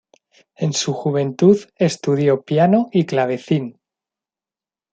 En 0.55 0.73
su 0.73 0.93
juventud 0.93 1.59
estudió 1.77 2.41
piano 2.43 2.87
y 2.91 3.05
clavecín. 3.05 3.79